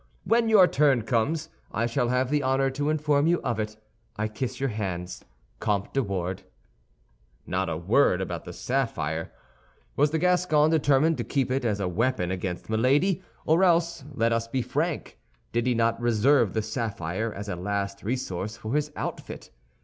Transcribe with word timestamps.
When 0.23 0.49
your 0.49 0.65
turn 0.67 1.03
comes, 1.03 1.49
I 1.71 1.85
shall 1.85 2.09
have 2.09 2.31
the 2.31 2.41
honor 2.41 2.71
to 2.71 2.89
inform 2.89 3.27
you 3.27 3.39
of 3.43 3.59
it. 3.59 3.77
I 4.15 4.29
kiss 4.29 4.59
your 4.59 4.69
hands. 4.69 5.23
COMTE 5.59 5.93
DE 5.93 6.01
WARDES 6.01 6.41
Not 7.45 7.69
a 7.69 7.77
word 7.77 8.19
about 8.19 8.43
the 8.45 8.51
sapphire. 8.51 9.31
Was 9.95 10.09
the 10.09 10.17
Gascon 10.17 10.71
determined 10.71 11.19
to 11.19 11.23
keep 11.23 11.51
it 11.51 11.63
as 11.63 11.79
a 11.79 11.87
weapon 11.87 12.31
against 12.31 12.67
Milady, 12.67 13.21
or 13.45 13.63
else, 13.63 14.03
let 14.15 14.33
us 14.33 14.47
be 14.47 14.63
frank, 14.63 15.19
did 15.51 15.67
he 15.67 15.75
not 15.75 16.01
reserve 16.01 16.53
the 16.53 16.63
sapphire 16.63 17.31
as 17.31 17.47
a 17.47 17.55
last 17.55 18.01
resource 18.01 18.57
for 18.57 18.73
his 18.73 18.91
outfit? 18.95 19.51